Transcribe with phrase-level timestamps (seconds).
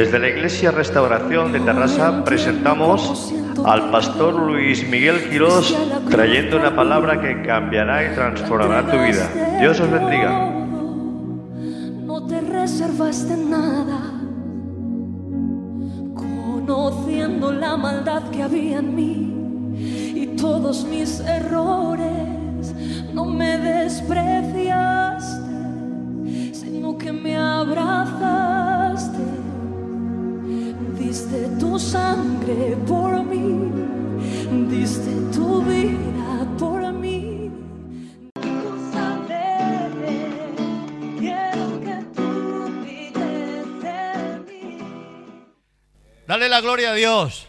[0.00, 3.34] Desde la Iglesia Restauración de Terrassa presentamos
[3.66, 5.76] al pastor Luis Miguel Quirós
[6.08, 9.28] trayendo una palabra que cambiará y transformará tu vida.
[9.60, 10.50] Dios os bendiga.
[12.06, 14.00] No te reservaste nada,
[16.14, 19.34] conociendo la maldad que había en mí
[20.14, 22.74] y todos mis errores,
[23.12, 25.44] no me despreciaste,
[26.54, 28.39] sino que me abrazaste,
[31.80, 33.70] sangre por mí,
[34.68, 37.50] diste tu vida por mí.
[38.40, 39.90] Quiero saber,
[41.18, 44.78] quiero que tú pides de mí.
[46.26, 47.46] Dale la gloria a Dios.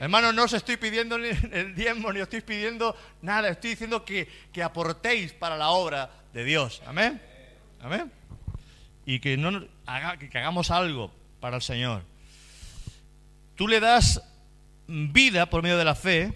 [0.00, 3.48] Hermanos, no os estoy pidiendo el diezmo, ni os estoy pidiendo nada.
[3.48, 6.82] Estoy diciendo que, que aportéis para la obra de Dios.
[6.86, 7.22] Amén.
[7.80, 8.12] Amén.
[9.06, 12.02] Y que, no, que hagamos algo para el Señor.
[13.56, 14.22] Tú le das
[14.86, 16.32] vida por medio de la fe.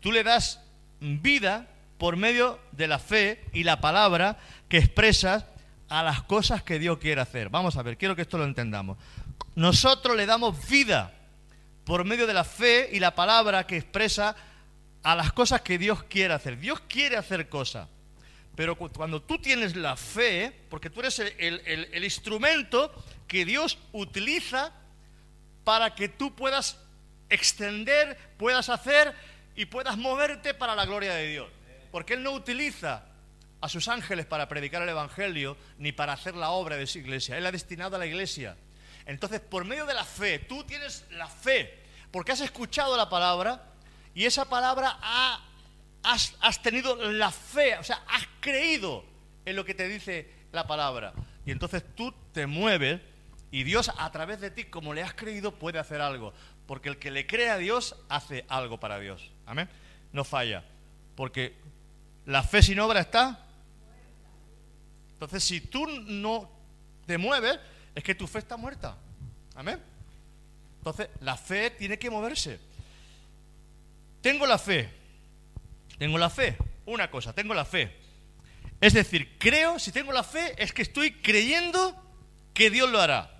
[0.00, 0.60] Tú le das
[1.00, 4.38] vida por medio de la fe y la palabra
[4.68, 5.44] que expresas
[5.88, 7.48] a las cosas que Dios quiere hacer.
[7.50, 8.96] Vamos a ver, quiero que esto lo entendamos.
[9.54, 11.12] Nosotros le damos vida
[11.84, 14.34] por medio de la fe y la palabra que expresa
[15.02, 16.58] a las cosas que Dios quiere hacer.
[16.58, 17.88] Dios quiere hacer cosas.
[18.54, 21.60] Pero cu- cuando tú tienes la fe, porque tú eres el-
[21.92, 22.92] el instrumento
[23.26, 24.72] que Dios utiliza
[25.64, 26.78] para que tú puedas
[27.28, 29.14] extender, puedas hacer
[29.54, 31.48] y puedas moverte para la gloria de Dios.
[31.90, 33.04] Porque Él no utiliza
[33.60, 37.36] a sus ángeles para predicar el Evangelio ni para hacer la obra de su iglesia.
[37.38, 38.56] Él ha destinado a la iglesia.
[39.06, 41.78] Entonces, por medio de la fe, tú tienes la fe,
[42.10, 43.62] porque has escuchado la palabra
[44.14, 45.40] y esa palabra ha-
[46.02, 49.04] has, has tenido la fe, o sea, has creído
[49.44, 51.12] en lo que te dice la palabra.
[51.44, 53.00] Y entonces tú te mueves
[53.52, 56.32] y Dios a través de ti, como le has creído, puede hacer algo.
[56.66, 59.30] Porque el que le cree a Dios hace algo para Dios.
[59.44, 59.68] Amén.
[60.10, 60.64] No falla.
[61.14, 61.54] Porque
[62.24, 63.44] la fe sin obra está.
[65.12, 66.50] Entonces, si tú no
[67.06, 67.60] te mueves,
[67.94, 68.96] es que tu fe está muerta.
[69.54, 69.78] Amén.
[70.78, 72.58] Entonces, la fe tiene que moverse.
[74.22, 74.88] Tengo la fe.
[75.98, 76.56] Tengo la fe.
[76.86, 77.94] Una cosa, tengo la fe.
[78.80, 81.94] Es decir, creo, si tengo la fe, es que estoy creyendo
[82.54, 83.31] que Dios lo hará.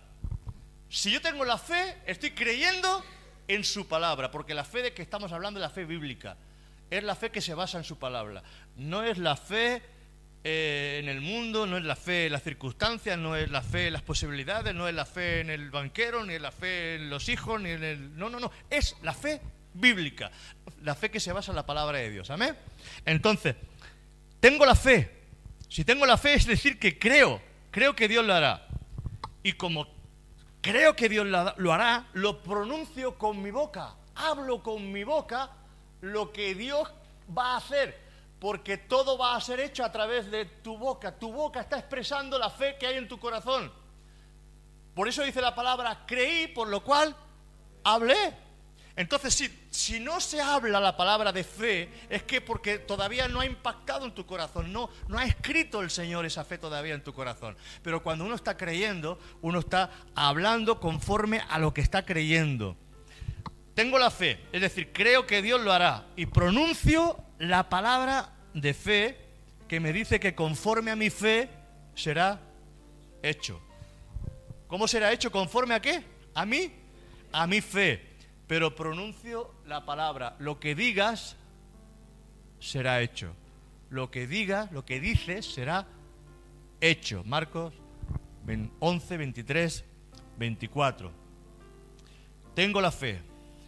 [0.92, 3.03] Si yo tengo la fe, estoy creyendo
[3.48, 6.36] en su palabra, porque la fe de que estamos hablando es la fe bíblica.
[6.91, 8.42] Es la fe que se basa en su palabra.
[8.76, 9.80] No es la fe
[10.44, 13.86] eh, en el mundo, no es la fe en las circunstancias, no es la fe
[13.86, 17.09] en las posibilidades, no es la fe en el banquero, ni es la fe en
[17.09, 18.19] los hijos, ni en el...
[18.19, 18.53] No, no, no.
[18.69, 19.41] Es la fe
[19.72, 20.30] bíblica.
[20.82, 22.28] La fe que se basa en la palabra de Dios.
[22.28, 22.54] Amén.
[23.06, 23.56] Entonces,
[24.41, 25.10] tengo la fe.
[25.70, 28.69] Si tengo la fe es decir que creo, creo que Dios lo hará.
[29.42, 30.01] Y como
[30.62, 33.94] creo que Dios lo hará, lo pronuncio con mi boca.
[34.14, 35.50] Hablo con mi boca
[36.00, 36.88] lo que Dios
[37.36, 38.00] va a hacer.
[38.38, 41.18] Porque todo va a ser hecho a través de tu boca.
[41.18, 43.70] Tu boca está expresando la fe que hay en tu corazón.
[44.94, 47.14] Por eso dice la palabra, creí, por lo cual
[47.84, 48.41] hablé.
[48.94, 53.41] Entonces, si, si no se habla la palabra de fe, es que porque todavía no
[53.41, 57.03] ha impactado en tu corazón, no, no ha escrito el Señor esa fe todavía en
[57.03, 57.56] tu corazón.
[57.82, 62.76] Pero cuando uno está creyendo, uno está hablando conforme a lo que está creyendo.
[63.75, 68.74] Tengo la fe, es decir, creo que Dios lo hará y pronuncio la palabra de
[68.74, 69.19] fe
[69.66, 71.48] que me dice que conforme a mi fe
[71.94, 72.38] será
[73.22, 73.59] hecho.
[74.66, 75.32] ¿Cómo será hecho?
[75.32, 76.04] ¿Conforme a qué?
[76.34, 76.70] A mí,
[77.32, 78.11] a mi fe.
[78.52, 80.36] Pero pronuncio la palabra.
[80.38, 81.36] Lo que digas
[82.60, 83.34] será hecho.
[83.88, 85.86] Lo que digas, lo que dices será
[86.78, 87.24] hecho.
[87.24, 87.72] Marcos
[88.78, 89.84] 11, 23,
[90.36, 91.10] 24.
[92.54, 93.22] Tengo la fe.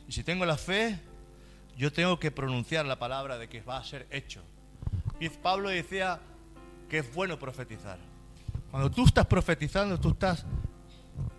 [0.07, 1.01] Y si tengo la fe,
[1.79, 4.43] yo tengo que pronunciar la palabra de que va a ser hecho.
[5.19, 6.21] Y Pablo decía
[6.91, 7.99] que es bueno profetizar.
[8.71, 10.45] Cuando tú estás profetizando, tú estás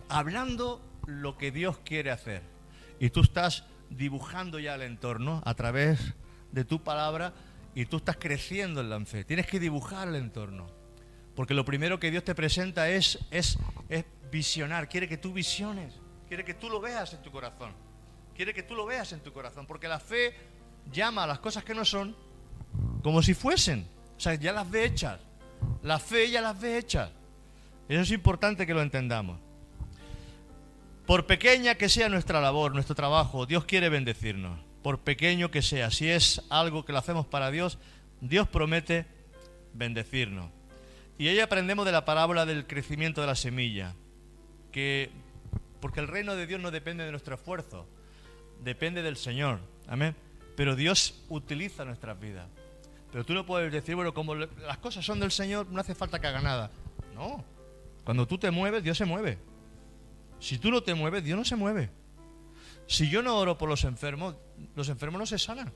[0.08, 2.55] hablando lo que Dios quiere hacer.
[2.98, 6.14] Y tú estás dibujando ya el entorno a través
[6.52, 7.34] de tu palabra
[7.74, 9.24] y tú estás creciendo en la fe.
[9.24, 10.66] Tienes que dibujar el entorno.
[11.34, 13.58] Porque lo primero que Dios te presenta es, es,
[13.90, 14.88] es visionar.
[14.88, 15.94] Quiere que tú visiones.
[16.28, 17.72] Quiere que tú lo veas en tu corazón.
[18.34, 19.66] Quiere que tú lo veas en tu corazón.
[19.66, 20.34] Porque la fe
[20.90, 22.16] llama a las cosas que no son
[23.02, 23.86] como si fuesen.
[24.16, 25.20] O sea, ya las ve hechas.
[25.82, 27.10] La fe ya las ve hechas.
[27.88, 29.38] Eso es importante que lo entendamos.
[31.06, 34.58] Por pequeña que sea nuestra labor, nuestro trabajo, Dios quiere bendecirnos.
[34.82, 37.78] Por pequeño que sea, si es algo que lo hacemos para Dios,
[38.20, 39.06] Dios promete
[39.72, 40.50] bendecirnos.
[41.16, 43.94] Y ahí aprendemos de la parábola del crecimiento de la semilla,
[44.72, 45.10] que
[45.80, 47.86] Porque el reino de Dios no depende de nuestro esfuerzo,
[48.64, 49.60] depende del Señor.
[49.86, 50.16] Amén.
[50.56, 52.48] Pero Dios utiliza nuestras vidas.
[53.12, 56.18] Pero tú no puedes decir, bueno, como las cosas son del Señor, no hace falta
[56.18, 56.70] que haga nada.
[57.14, 57.44] No.
[58.04, 59.38] Cuando tú te mueves, Dios se mueve.
[60.40, 61.90] Si tú no te mueves, Dios no se mueve.
[62.86, 64.36] Si yo no oro por los enfermos,
[64.74, 65.72] los enfermos no se sanan.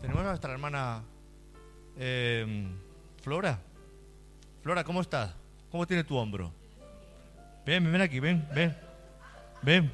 [0.00, 1.02] Tenemos a nuestra hermana
[1.96, 2.66] eh,
[3.22, 3.58] Flora.
[4.62, 5.32] Flora, ¿cómo estás?
[5.70, 6.52] ¿Cómo tiene tu hombro?
[7.64, 8.76] Ven, ven aquí, ven, ven.
[9.62, 9.92] Ven.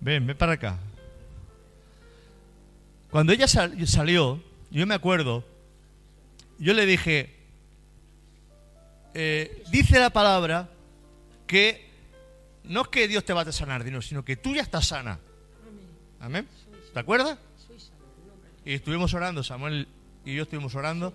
[0.00, 0.78] Ven, ven para acá.
[3.10, 5.44] Cuando ella sal- salió, yo me acuerdo,
[6.58, 7.34] yo le dije,
[9.14, 10.68] eh, dice la palabra
[11.48, 11.88] que
[12.64, 15.18] no es que Dios te va a sanar, sino que tú ya estás sana.
[16.20, 16.46] Amén.
[16.94, 17.38] ¿Te acuerdas?
[18.64, 19.88] Y estuvimos orando, Samuel
[20.24, 21.12] y yo estuvimos orando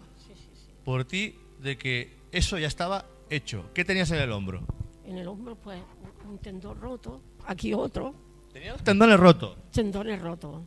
[0.84, 3.70] por ti de que eso ya estaba hecho.
[3.74, 4.66] ¿Qué tenías en el hombro?
[5.06, 5.80] En el hombro, pues,
[6.28, 8.16] un tendón roto, aquí otro,
[8.52, 9.58] Tenías tendones rotos.
[9.72, 10.62] tendones rotos.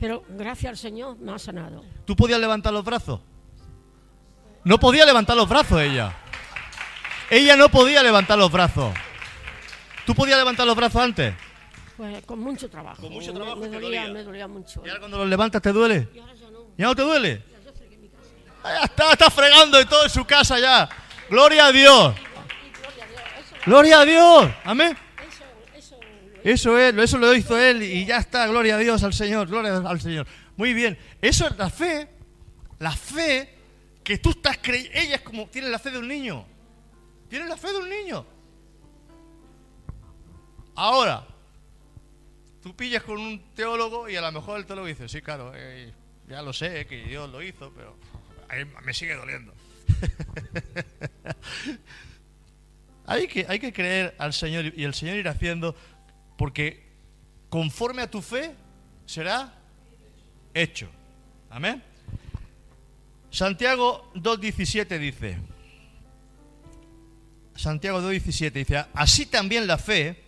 [0.00, 1.84] Pero gracias al Señor me ha sanado.
[2.04, 3.20] ¿Tú podías levantar los brazos?
[4.64, 6.16] No podía levantar los brazos ella.
[7.30, 8.94] Ella no podía levantar los brazos.
[10.06, 11.34] ¿Tú podías levantar los brazos antes?
[11.96, 13.02] Pues con mucho trabajo.
[13.02, 14.14] Con mucho Me- trabajo me, te dolía, dolía.
[14.14, 14.82] me dolía mucho.
[14.84, 16.08] ¿Y ahora cuando los levantas te duele?
[16.14, 16.58] Y ahora ya no.
[16.78, 17.42] ¿Ya no te duele?
[18.64, 20.88] Ah, Ya está, está fregando de todo en su casa ya.
[21.28, 22.14] Gloria a Dios.
[23.66, 24.50] Gloria a Dios.
[24.64, 24.96] Amén.
[25.28, 25.44] Eso,
[25.76, 25.98] eso,
[26.44, 29.76] Eso es, eso lo hizo él y ya está, gloria a Dios, al Señor, gloria
[29.76, 30.26] al Señor.
[30.56, 32.08] Muy bien, eso es la fe,
[32.78, 33.54] la fe
[34.02, 36.46] que tú estás creyendo, ella es como, tiene la fe de un niño,
[37.28, 38.26] tiene la fe de un niño.
[40.74, 41.26] Ahora,
[42.62, 45.92] tú pillas con un teólogo y a lo mejor el teólogo dice, sí, claro, eh,
[46.28, 47.96] ya lo sé, que Dios lo hizo, pero
[48.84, 49.52] me sigue doliendo.
[53.10, 55.74] Hay que, hay que creer al Señor y el Señor irá haciendo
[56.36, 56.82] porque
[57.48, 58.54] conforme a tu fe
[59.06, 59.54] será
[60.52, 60.90] hecho.
[61.48, 61.82] Amén.
[63.30, 65.38] Santiago 2.17 dice,
[67.58, 70.22] Santiago 2.17 dice, así también la fe,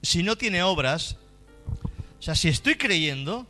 [0.00, 1.18] si no tiene obras,
[2.18, 3.46] o sea, si estoy creyendo,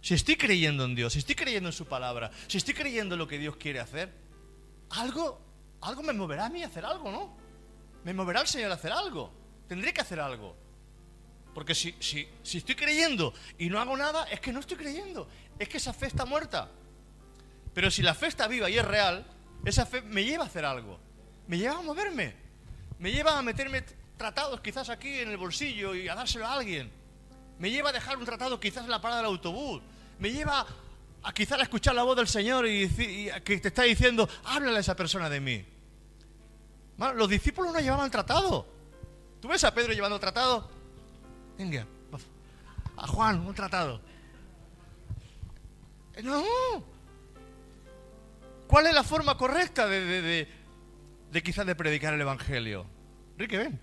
[0.00, 3.20] si estoy creyendo en Dios, si estoy creyendo en su palabra, si estoy creyendo en
[3.20, 4.12] lo que Dios quiere hacer,
[4.90, 5.40] algo,
[5.80, 7.36] algo me moverá a mí a hacer algo, ¿no?
[8.02, 9.32] Me moverá el Señor a hacer algo.
[9.68, 10.56] Tendré que hacer algo.
[11.54, 15.28] Porque si, si, si estoy creyendo y no hago nada, es que no estoy creyendo.
[15.56, 16.68] Es que esa fe está muerta.
[17.72, 19.24] Pero si la fe está viva y es real,
[19.64, 20.98] esa fe me lleva a hacer algo.
[21.46, 22.45] Me lleva a moverme.
[22.98, 23.84] Me lleva a meterme
[24.16, 26.90] tratados quizás aquí en el bolsillo y a dárselo a alguien.
[27.58, 29.82] Me lleva a dejar un tratado quizás en la parada del autobús.
[30.18, 30.66] Me lleva
[31.22, 32.88] a quizás a escuchar la voz del Señor y,
[33.44, 35.64] que te está diciendo, háblale a esa persona de mí.
[37.14, 38.66] Los discípulos no llevaban tratado.
[39.40, 40.70] ¿Tú ves a Pedro llevando tratado?
[41.58, 41.86] Venga,
[42.96, 44.00] a Juan, un tratado.
[46.14, 46.42] Eh, No.
[48.66, 50.48] ¿Cuál es la forma correcta de, de, de-
[51.30, 52.86] de quizás de predicar el Evangelio?
[53.34, 53.80] Enrique, ven.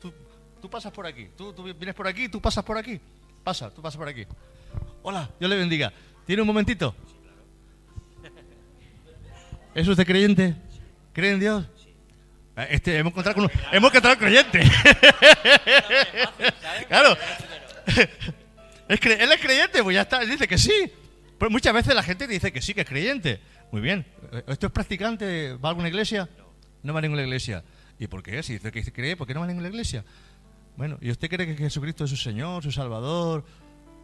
[0.00, 0.12] Tú,
[0.60, 1.28] tú pasas por aquí.
[1.36, 3.00] Tú, tú vienes por aquí, tú pasas por aquí.
[3.44, 4.26] Pasa, tú pasas por aquí.
[5.02, 5.92] Hola, Dios le bendiga.
[6.26, 6.94] ¿Tiene un momentito?
[9.74, 10.54] ¿Es usted creyente?
[11.12, 11.64] ¿Cree en Dios?
[12.56, 14.60] Eh, Este, hemos encontrado con un, hemos encontrado creyente.
[16.88, 17.16] claro.
[18.88, 20.90] Es cre- él es creyente, pues ya está, dice que sí.
[21.38, 23.40] Pero muchas veces la gente dice que sí, que es creyente.
[23.70, 24.06] Muy bien.
[24.46, 25.54] ¿Esto es practicante?
[25.54, 26.28] ¿Va a alguna iglesia?
[26.82, 27.64] No va a ninguna iglesia.
[27.98, 28.42] ¿Y por qué?
[28.42, 30.04] Si dice que cree, ¿por qué no va a ninguna iglesia?
[30.76, 33.44] Bueno, ¿y usted cree que Jesucristo es su Señor, su Salvador?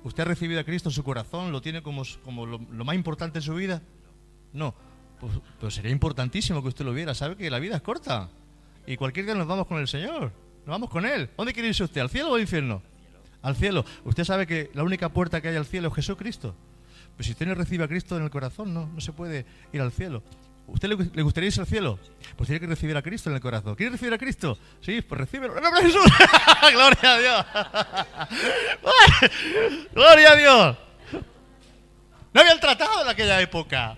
[0.02, 1.50] ¿Usted ha recibido a Cristo en su corazón?
[1.50, 3.82] ¿Lo tiene como, como lo, lo más importante en su vida?
[4.52, 4.74] No.
[5.18, 7.14] Pues, pues sería importantísimo que usted lo viera.
[7.14, 8.28] ¿Sabe que la vida es corta?
[8.86, 10.32] Y cualquier día nos vamos con el Señor.
[10.66, 11.30] Nos vamos con Él.
[11.36, 12.00] ¿Dónde quiere irse usted?
[12.00, 12.82] ¿Al cielo o al infierno?
[13.42, 13.84] Al cielo.
[14.04, 16.54] Usted sabe que la única puerta que hay al cielo es Jesucristo.
[17.16, 19.80] Pues si usted no recibe a Cristo en el corazón, no, no se puede ir
[19.80, 20.22] al cielo.
[20.66, 21.98] ¿Usted le, gustaría irse al cielo?
[22.36, 23.74] Pues tiene que recibir a Cristo en el corazón.
[23.74, 24.58] ¿Quiere recibir a Cristo?
[24.80, 25.56] Sí, pues recíbelo.
[25.56, 26.04] ¡En nombre de Jesús!
[26.72, 27.46] ¡Gloria a Dios!
[29.92, 30.76] ¡Gloria a Dios!
[32.32, 33.96] No habían tratado en aquella época.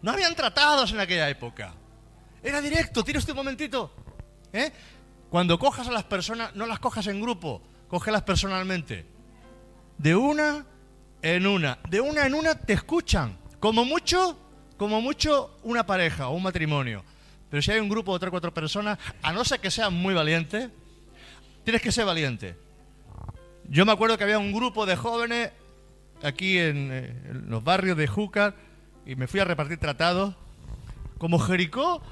[0.00, 1.74] No habían tratados en aquella época.
[2.42, 3.90] Era directo, tira usted un momentito.
[4.52, 4.72] ¿eh?
[5.28, 9.06] Cuando cojas a las personas, no las cojas en grupo, cógelas personalmente.
[9.98, 10.64] De una
[11.24, 11.78] en una.
[11.88, 13.36] De una en una te escuchan.
[13.60, 14.38] Como mucho,
[14.76, 17.02] como mucho una pareja o un matrimonio.
[17.50, 19.94] Pero si hay un grupo de tres o cuatro personas, a no ser que sean
[19.94, 20.70] muy valientes,
[21.64, 22.56] tienes que ser valiente.
[23.68, 25.50] Yo me acuerdo que había un grupo de jóvenes
[26.22, 28.54] aquí en, eh, en los barrios de Júcar
[29.06, 30.34] y me fui a repartir tratados.
[31.18, 32.02] Como Jericó,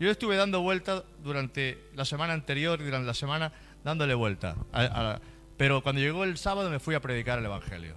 [0.00, 3.52] Yo estuve dando vueltas durante la semana anterior y durante la semana
[3.84, 4.56] dándole vuelta.
[4.72, 4.82] a-
[5.12, 5.20] a-
[5.56, 7.94] pero cuando llegó el sábado me fui a predicar el Evangelio.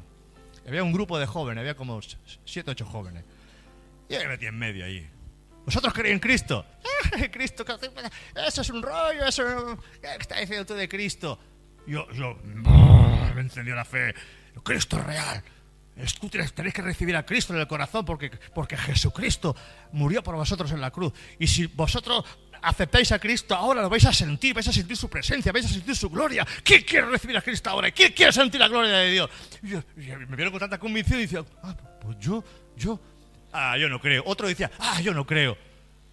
[0.67, 3.23] Había un grupo de jóvenes, había como s- siete, ocho jóvenes.
[4.09, 5.07] Y yo me metí en medio allí.
[5.65, 6.65] ¿Vosotros creéis en Cristo?
[7.15, 7.65] "Ah, Cristo,
[8.47, 11.39] eso es un rollo, eso ¿qué está diciendo tú de Cristo?
[11.87, 14.13] Yo, yo, me encendió la fe.
[14.63, 15.43] Cristo es real.
[15.95, 19.55] Es- Tú tienes, tenéis que recibir a Cristo en el corazón porque, porque Jesucristo
[19.91, 21.13] murió por vosotros en la cruz.
[21.39, 22.25] Y si vosotros
[22.61, 25.69] aceptáis a Cristo ahora, lo vais a sentir, vais a sentir su presencia, vais a
[25.69, 26.45] sentir su gloria.
[26.63, 27.91] ¿Quién quiere recibir a Cristo ahora?
[27.91, 29.29] ¿Quién quiere sentir la gloria de Dios?
[29.63, 32.43] Y yo- y me vieron con tanta convicción y decía, ah, pues yo,
[32.77, 32.99] yo,
[33.53, 34.23] ah, yo no creo.
[34.25, 35.57] Otro decía, ah, yo no creo.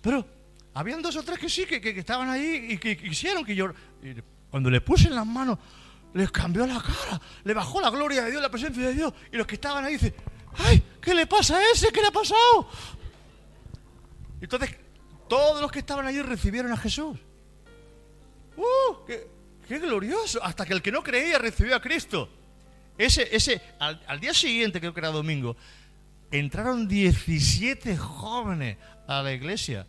[0.01, 0.27] Pero
[0.75, 3.55] habían dos o tres que sí, que, que- que estaban ahí y que quisieron que
[3.55, 3.73] yo...
[4.51, 5.59] cuando le puse en las manos,
[6.15, 9.13] les cambió la cara, le bajó la gloria de Dios, la presencia de Dios.
[9.33, 10.15] Y los que estaban ahí dicen,
[10.59, 10.83] ¡ay!
[11.01, 11.89] ¿Qué le pasa a ese?
[11.91, 12.69] ¿Qué le ha pasado?
[14.41, 14.71] Entonces,
[15.33, 17.19] todos los que estaban allí recibieron a Jesús.
[18.55, 19.07] ¡Uh!
[19.07, 20.45] ¡Qué, glorioso!
[20.45, 22.29] Hasta que el que no creía recibió a Cristo.
[22.99, 25.57] Ese, ese, al, día siguiente, creo que era domingo,
[26.31, 28.77] entraron 17 jóvenes
[29.09, 29.87] a la iglesia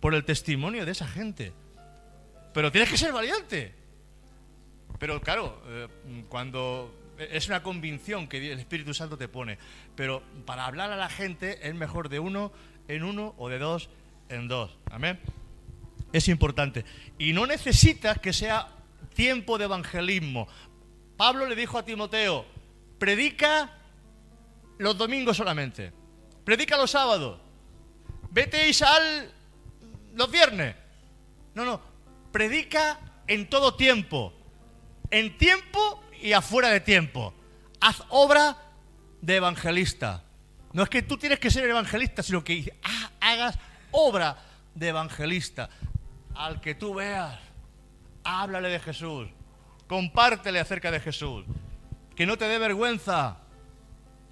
[0.00, 1.52] por el testimonio de esa gente.
[2.52, 3.72] Pero tienes que ser valiente.
[4.98, 5.86] Pero claro, eh,
[6.28, 9.56] cuando es una convicción que el Espíritu Santo te pone,
[9.94, 12.50] pero para hablar a la gente es mejor de uno
[12.88, 13.88] en uno o de dos
[14.34, 14.76] en dos.
[14.90, 15.18] Amén.
[16.12, 16.84] Es importante.
[17.18, 18.68] Y no necesitas que sea
[19.14, 20.46] tiempo de evangelismo.
[21.16, 22.44] Pablo le dijo a Timoteo,
[22.98, 23.70] predica
[24.78, 25.92] los domingos solamente.
[26.44, 27.40] Predica los sábados.
[28.30, 29.32] Vete al
[30.14, 30.76] los viernes.
[31.54, 31.80] No, no.
[32.32, 34.32] Predica en todo tiempo.
[35.10, 37.32] En tiempo y afuera de tiempo.
[37.80, 38.56] Haz obra
[39.20, 40.24] de evangelista.
[40.72, 43.58] No es que tú tienes que ser evangelista, sino que ha- hagas
[43.94, 44.36] obra
[44.74, 45.68] de evangelista.
[46.34, 47.38] Al que tú veas,
[48.24, 49.28] háblale de Jesús.
[49.86, 51.44] Compártele acerca de Jesús.
[52.16, 53.38] Que no te dé vergüenza.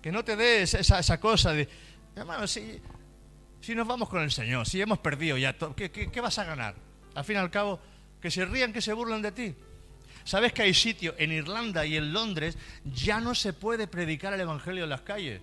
[0.02, 1.68] Que no te dé esa, esa- cosa de,
[2.16, 2.80] hermano, si,
[3.60, 6.44] si nos vamos con el Señor, si hemos perdido ya, ¿qué, qué, qué vas a
[6.44, 6.74] ganar?
[7.14, 7.78] Al fin y al cabo,
[8.20, 9.54] que se rían, que se burlen de ti.
[10.24, 14.40] ¿Sabes que hay sitio en Irlanda y en Londres ya no se puede predicar el
[14.40, 15.40] Evangelio en las calles?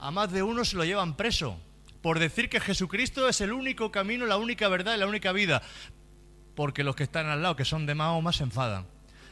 [0.00, 1.58] A más de uno se lo llevan preso
[2.02, 5.62] por decir que Jesucristo es el único camino, la única verdad y la única vida.
[6.54, 8.86] Porque los que están al lado, que son de Mahoma, se enfadan.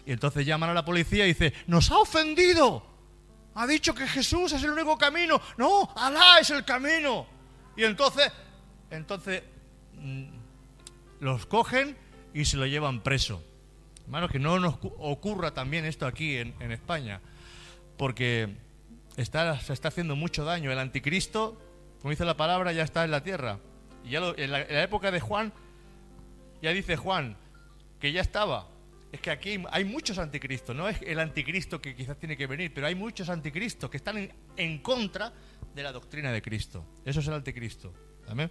[0.07, 2.87] Y entonces llaman a la policía y dicen, nos ha ofendido.
[3.55, 5.41] Ha dicho que Jesús es el único camino.
[5.57, 7.27] No, Alá es el camino.
[7.77, 8.31] Y entonces,
[8.91, 9.43] entonces
[9.95, 10.25] mm,
[11.21, 11.97] los cogen
[12.33, 13.43] y se lo llevan preso.
[14.05, 17.21] Hermanos, que no nos cu- ocurra también esto aquí en, en España,
[17.99, 18.49] porque
[19.17, 20.71] está, se está haciendo mucho daño.
[20.73, 21.61] El anticristo,
[22.01, 23.59] como dice la palabra, ya está en la tierra.
[24.05, 25.53] Y ya lo- en, la, época de Juan,
[26.63, 27.37] ya dice Juan
[28.01, 28.69] que ya estaba.
[29.11, 32.73] Es que aquí hay muchos anticristos, no es el anticristo que quizás tiene que venir,
[32.75, 35.33] pero hay muchos anticristos que están en, contra
[35.75, 36.85] de la doctrina de Cristo.
[37.05, 37.93] Eso es el anticristo.
[38.29, 38.51] Amén.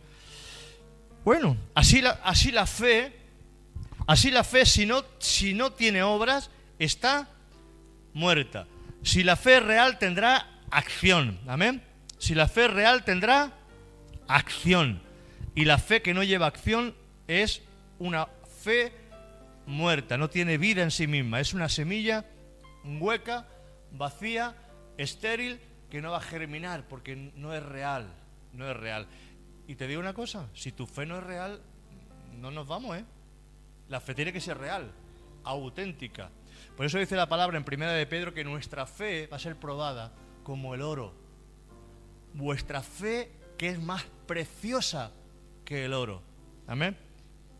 [1.24, 3.14] Bueno, así la, así la fe,
[4.08, 6.50] así la fe, si no, si no tiene obras,
[6.80, 7.30] está
[8.14, 8.66] muerta.
[9.04, 11.40] Si la fe real, tendrá acción.
[11.48, 11.84] Amén.
[12.18, 13.54] Si la fe real, tendrá
[14.28, 15.02] acción.
[15.56, 16.96] Y la fe que no lleva acción
[17.28, 17.62] es
[18.00, 18.28] una
[18.64, 18.92] fe
[19.66, 21.40] muerta, no tiene vida en sí misma.
[21.40, 22.26] Es una semilla
[22.84, 23.48] hueca,
[23.92, 24.56] vacía,
[24.98, 25.60] estéril,
[25.90, 28.08] que no va a germinar porque no es real.
[28.54, 29.08] No es real.
[29.68, 31.62] Y te digo una cosa, si tu fe no es real,
[32.40, 33.06] no nos vamos, ¿eh?
[33.90, 34.92] La fe tiene que ser real,
[35.44, 36.30] auténtica.
[36.76, 39.56] Por eso dice la palabra en primera de Pedro que nuestra fe va a ser
[39.58, 41.27] probada como el oro.
[42.38, 45.12] Vuestra fe que es más preciosa
[45.66, 46.22] que el oro.
[46.68, 46.96] Amén.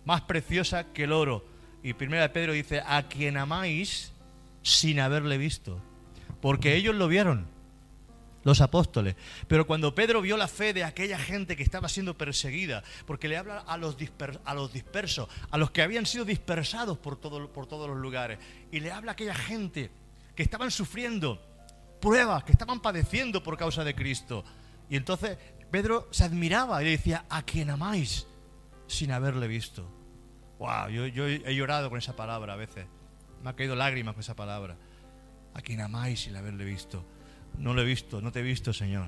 [0.06, 1.44] Más preciosa que el oro.
[1.82, 4.12] Y primera Pedro dice, a quien amáis
[4.62, 5.82] sin haberle visto.
[6.42, 7.48] Porque ellos lo vieron
[8.44, 9.16] los apóstoles.
[9.48, 13.36] Pero cuando Pedro vio la fe de aquella gente que estaba siendo perseguida, porque le
[13.38, 17.52] habla a los, disper- a los dispersos, a los que habían sido dispersados por, todo-
[17.52, 18.38] por todos los lugares,
[18.72, 19.90] y le habla a aquella gente
[20.36, 21.42] que estaban sufriendo
[22.00, 24.46] pruebas, que estaban padeciendo por causa de Cristo.
[24.90, 25.38] Y entonces
[25.72, 28.28] Pedro se admiraba y le decía, a quien amáis
[28.88, 29.90] sin haberle visto.
[30.60, 32.86] Wow, yo, he llorado con esa palabra a veces.
[33.44, 34.78] Me ha caído lágrimas con esa palabra.
[35.54, 37.06] A quien amáis sin haberle visto.
[37.58, 39.08] No lo he visto, no te he visto, Señor.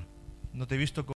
[0.53, 1.07] No te he visto como